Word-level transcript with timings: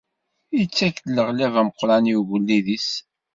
Ittak-d 0.61 1.07
leɣlab 1.15 1.53
ameqqran 1.61 2.05
i 2.11 2.13
ugellid-is. 2.19 2.89